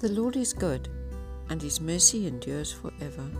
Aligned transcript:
The 0.00 0.08
Lord 0.08 0.34
is 0.34 0.54
good, 0.54 0.88
and 1.50 1.60
his 1.60 1.78
mercy 1.78 2.26
endures 2.26 2.72
forever. 2.72 3.30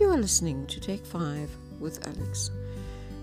You 0.00 0.08
are 0.08 0.16
listening 0.16 0.66
to 0.68 0.80
Take 0.80 1.04
5 1.04 1.50
with 1.80 2.06
Alex. 2.06 2.50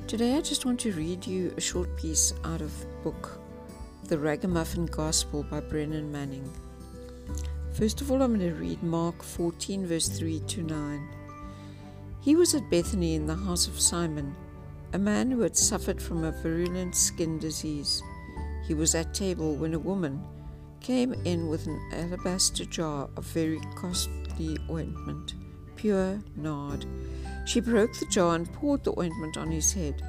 Today 0.05 0.37
I 0.37 0.41
just 0.41 0.67
want 0.67 0.81
to 0.81 0.91
read 0.91 1.25
you 1.25 1.51
a 1.57 1.61
short 1.61 1.97
piece 1.97 2.35
out 2.43 2.61
of 2.61 2.71
book 3.03 3.39
The 4.03 4.19
Ragamuffin 4.19 4.85
Gospel 4.85 5.41
by 5.41 5.61
Brennan 5.61 6.11
Manning. 6.11 6.47
First 7.73 8.01
of 8.01 8.11
all, 8.11 8.21
I'm 8.21 8.37
going 8.37 8.51
to 8.51 8.55
read 8.55 8.83
Mark 8.83 9.23
14, 9.23 9.87
verse 9.87 10.07
3 10.07 10.41
to 10.41 10.61
9. 10.61 11.09
He 12.21 12.35
was 12.35 12.53
at 12.53 12.69
Bethany 12.69 13.15
in 13.15 13.25
the 13.25 13.33
house 13.33 13.65
of 13.67 13.81
Simon, 13.81 14.35
a 14.93 14.99
man 14.99 15.31
who 15.31 15.41
had 15.41 15.57
suffered 15.57 15.99
from 15.99 16.23
a 16.23 16.31
virulent 16.31 16.95
skin 16.95 17.39
disease. 17.39 18.03
He 18.67 18.75
was 18.75 18.93
at 18.93 19.15
table 19.15 19.55
when 19.55 19.73
a 19.73 19.79
woman 19.79 20.23
came 20.85 21.13
in 21.25 21.47
with 21.47 21.65
an 21.65 21.81
alabaster 21.93 22.63
jar 22.63 23.09
of 23.17 23.25
very 23.25 23.59
costly 23.73 24.55
ointment, 24.69 25.33
pure 25.75 26.21
nard. 26.35 26.85
She 27.47 27.59
broke 27.59 27.97
the 27.97 28.05
jar 28.05 28.35
and 28.35 28.53
poured 28.53 28.83
the 28.83 28.93
ointment 28.99 29.35
on 29.35 29.49
his 29.49 29.73
head. 29.73 30.03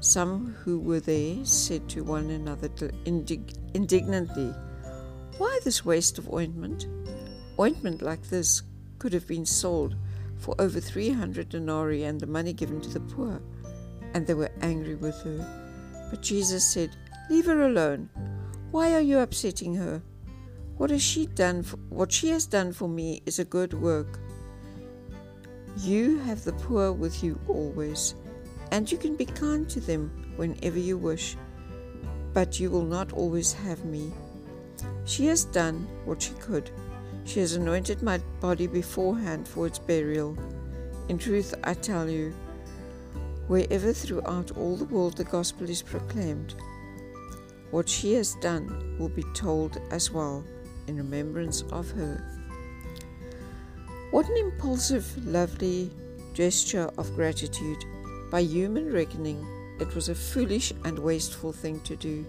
Some 0.00 0.54
who 0.62 0.78
were 0.78 1.00
there 1.00 1.42
said 1.46 1.88
to 1.88 2.04
one 2.04 2.28
another 2.28 2.68
indig- 3.06 3.56
indignantly, 3.72 4.52
Why 5.38 5.58
this 5.64 5.82
waste 5.82 6.18
of 6.18 6.30
ointment? 6.30 6.88
Ointment 7.58 8.02
like 8.02 8.28
this 8.28 8.64
could 8.98 9.14
have 9.14 9.26
been 9.26 9.46
sold 9.46 9.96
for 10.36 10.54
over 10.58 10.78
300 10.78 11.48
denarii 11.48 12.04
and 12.04 12.20
the 12.20 12.26
money 12.26 12.52
given 12.52 12.82
to 12.82 12.90
the 12.90 13.00
poor. 13.00 13.40
And 14.12 14.26
they 14.26 14.34
were 14.34 14.52
angry 14.60 14.94
with 14.94 15.18
her. 15.22 16.08
But 16.10 16.20
Jesus 16.20 16.66
said, 16.66 16.94
Leave 17.30 17.46
her 17.46 17.62
alone. 17.62 18.10
Why 18.72 18.94
are 18.94 19.02
you 19.02 19.18
upsetting 19.18 19.74
her? 19.74 20.00
What 20.78 20.88
has 20.88 21.02
she 21.02 21.26
done 21.26 21.62
for, 21.62 21.76
what 21.90 22.10
she 22.10 22.30
has 22.30 22.46
done 22.46 22.72
for 22.72 22.88
me 22.88 23.20
is 23.26 23.38
a 23.38 23.44
good 23.44 23.74
work. 23.74 24.18
You 25.76 26.20
have 26.20 26.42
the 26.42 26.54
poor 26.54 26.90
with 26.90 27.22
you 27.22 27.38
always, 27.48 28.14
and 28.70 28.90
you 28.90 28.96
can 28.96 29.14
be 29.14 29.26
kind 29.26 29.68
to 29.68 29.78
them 29.78 30.32
whenever 30.36 30.78
you 30.78 30.96
wish, 30.96 31.36
but 32.32 32.58
you 32.58 32.70
will 32.70 32.86
not 32.86 33.12
always 33.12 33.52
have 33.52 33.84
me. 33.84 34.10
She 35.04 35.26
has 35.26 35.44
done 35.44 35.86
what 36.06 36.22
she 36.22 36.32
could. 36.40 36.70
She 37.26 37.40
has 37.40 37.52
anointed 37.52 38.02
my 38.02 38.22
body 38.40 38.68
beforehand 38.68 39.46
for 39.46 39.66
its 39.66 39.78
burial. 39.78 40.34
In 41.10 41.18
truth, 41.18 41.54
I 41.62 41.74
tell 41.74 42.08
you, 42.08 42.32
wherever 43.48 43.92
throughout 43.92 44.56
all 44.56 44.76
the 44.78 44.86
world 44.86 45.18
the 45.18 45.24
gospel 45.24 45.68
is 45.68 45.82
proclaimed, 45.82 46.54
what 47.72 47.88
she 47.88 48.12
has 48.12 48.34
done 48.36 48.96
will 48.98 49.08
be 49.08 49.24
told 49.34 49.80
as 49.90 50.10
well 50.10 50.44
in 50.86 50.96
remembrance 50.96 51.62
of 51.72 51.90
her. 51.90 52.22
What 54.10 54.28
an 54.28 54.36
impulsive, 54.36 55.26
lovely 55.26 55.90
gesture 56.34 56.90
of 56.98 57.14
gratitude. 57.14 57.82
By 58.30 58.40
human 58.40 58.92
reckoning, 58.92 59.44
it 59.80 59.94
was 59.94 60.10
a 60.10 60.14
foolish 60.14 60.72
and 60.84 60.98
wasteful 60.98 61.50
thing 61.50 61.80
to 61.80 61.96
do. 61.96 62.26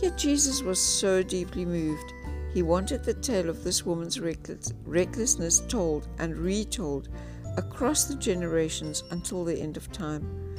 Yet 0.00 0.16
Jesus 0.16 0.62
was 0.62 0.80
so 0.80 1.22
deeply 1.22 1.66
moved. 1.66 2.12
He 2.54 2.62
wanted 2.62 3.04
the 3.04 3.14
tale 3.14 3.50
of 3.50 3.64
this 3.64 3.84
woman's 3.84 4.18
reckless, 4.18 4.72
recklessness 4.86 5.60
told 5.68 6.08
and 6.18 6.38
retold 6.38 7.10
across 7.58 8.04
the 8.04 8.16
generations 8.16 9.04
until 9.10 9.44
the 9.44 9.60
end 9.60 9.76
of 9.76 9.92
time. 9.92 10.56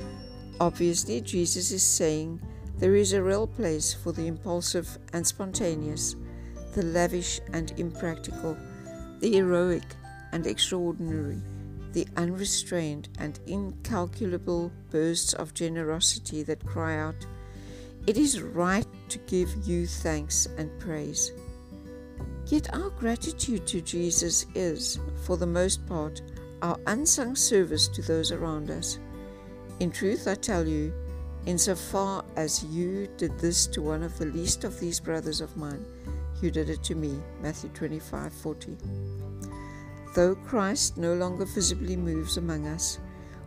Obviously, 0.59 1.21
Jesus 1.21 1.71
is 1.71 1.83
saying 1.83 2.39
there 2.77 2.95
is 2.95 3.13
a 3.13 3.23
real 3.23 3.47
place 3.47 3.93
for 3.93 4.11
the 4.11 4.27
impulsive 4.27 4.97
and 5.13 5.25
spontaneous, 5.25 6.15
the 6.73 6.83
lavish 6.83 7.39
and 7.53 7.71
impractical, 7.79 8.57
the 9.19 9.31
heroic 9.31 9.83
and 10.33 10.45
extraordinary, 10.45 11.41
the 11.93 12.05
unrestrained 12.17 13.07
and 13.19 13.39
incalculable 13.47 14.69
bursts 14.91 15.33
of 15.33 15.53
generosity 15.53 16.43
that 16.43 16.65
cry 16.65 16.97
out, 16.97 17.25
It 18.05 18.17
is 18.17 18.41
right 18.41 18.85
to 19.09 19.17
give 19.19 19.55
you 19.63 19.87
thanks 19.87 20.47
and 20.57 20.77
praise. 20.79 21.31
Yet 22.47 22.71
our 22.75 22.89
gratitude 22.89 23.65
to 23.67 23.81
Jesus 23.81 24.45
is, 24.53 24.99
for 25.23 25.37
the 25.37 25.47
most 25.47 25.85
part, 25.87 26.21
our 26.61 26.77
unsung 26.85 27.35
service 27.35 27.87
to 27.87 28.01
those 28.01 28.31
around 28.31 28.69
us. 28.69 28.99
In 29.79 29.89
truth, 29.89 30.27
I 30.27 30.35
tell 30.35 30.67
you, 30.67 30.93
Insofar 31.45 32.25
as 32.35 32.63
you 32.63 33.07
did 33.17 33.37
this 33.37 33.67
to 33.67 33.81
one 33.81 34.01
of 34.01 34.17
the 34.17 34.25
least 34.25 34.63
of 34.63 34.79
these 34.79 34.99
brothers 34.99 35.41
of 35.41 35.55
mine, 35.55 35.85
you 36.41 36.49
did 36.49 36.69
it 36.69 36.83
to 36.83 36.95
me. 36.95 37.19
Matthew 37.41 37.69
25 37.69 38.33
40. 38.33 38.77
Though 40.15 40.35
Christ 40.35 40.97
no 40.97 41.13
longer 41.13 41.45
visibly 41.45 41.95
moves 41.95 42.37
among 42.37 42.65
us, 42.65 42.99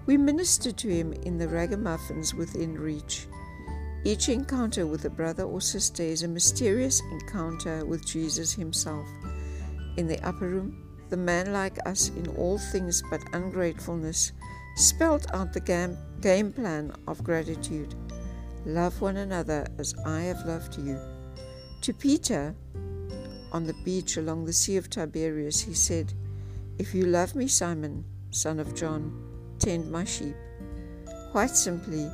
we 0.06 0.16
minister 0.16 0.70
to 0.70 0.88
him 0.88 1.12
in 1.12 1.38
the 1.38 1.48
ragamuffins 1.48 2.34
within 2.34 2.78
reach. 2.78 3.26
Each 4.04 4.28
encounter 4.28 4.86
with 4.86 5.04
a 5.04 5.10
brother 5.10 5.42
or 5.42 5.60
sister 5.60 6.04
is 6.04 6.22
a 6.22 6.28
mysterious 6.28 7.02
encounter 7.10 7.84
with 7.84 8.06
Jesus 8.06 8.52
himself. 8.52 9.06
In 9.96 10.06
the 10.06 10.24
upper 10.24 10.48
room, 10.48 10.88
the 11.10 11.16
man 11.16 11.52
like 11.52 11.78
us 11.84 12.10
in 12.10 12.28
all 12.28 12.58
things 12.58 13.02
but 13.10 13.20
ungratefulness 13.32 14.32
spelled 14.78 15.26
out 15.34 15.52
the 15.52 15.60
game, 15.60 15.98
game 16.20 16.52
plan 16.52 16.92
of 17.08 17.24
gratitude. 17.24 17.94
Love 18.64 19.00
one 19.00 19.16
another 19.16 19.66
as 19.78 19.94
I 20.06 20.20
have 20.22 20.46
loved 20.46 20.78
you. 20.78 20.98
To 21.82 21.92
Peter, 21.92 22.54
on 23.50 23.64
the 23.64 23.74
beach 23.84 24.16
along 24.16 24.44
the 24.44 24.52
Sea 24.52 24.76
of 24.76 24.88
Tiberias, 24.88 25.60
he 25.60 25.74
said, 25.74 26.12
If 26.78 26.94
you 26.94 27.06
love 27.06 27.34
me, 27.34 27.48
Simon, 27.48 28.04
son 28.30 28.60
of 28.60 28.74
John, 28.74 29.56
tend 29.58 29.90
my 29.90 30.04
sheep. 30.04 30.36
Quite 31.32 31.50
simply, 31.50 32.08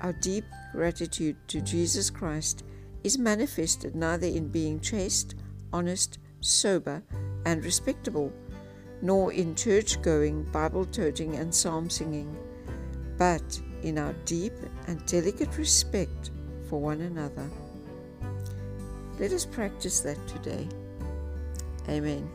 our 0.00 0.12
deep 0.12 0.44
gratitude 0.72 1.36
to 1.48 1.60
Jesus 1.60 2.10
Christ 2.10 2.62
is 3.02 3.18
manifested 3.18 3.96
neither 3.96 4.26
in 4.26 4.48
being 4.48 4.78
chaste, 4.78 5.34
honest, 5.72 6.18
sober, 6.40 7.02
and 7.44 7.64
respectable 7.64 8.32
nor 9.04 9.32
in 9.34 9.54
church 9.54 10.00
going, 10.00 10.44
Bible 10.44 10.86
toting, 10.86 11.36
and 11.36 11.54
psalm 11.54 11.90
singing, 11.90 12.34
but 13.18 13.60
in 13.82 13.98
our 13.98 14.14
deep 14.24 14.54
and 14.86 15.04
delicate 15.04 15.58
respect 15.58 16.30
for 16.70 16.80
one 16.80 17.02
another. 17.02 17.48
Let 19.20 19.32
us 19.32 19.44
practice 19.44 20.00
that 20.00 20.16
today. 20.26 20.66
Amen. 21.90 22.30